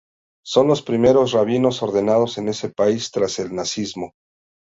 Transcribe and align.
Son 0.43 0.65
los 0.67 0.81
primeros 0.81 1.31
rabinos 1.33 1.83
ordenados 1.83 2.39
en 2.39 2.47
ese 2.49 2.69
país 2.69 3.11
tras 3.11 3.37
el 3.37 3.53
nazismo. 3.53 4.13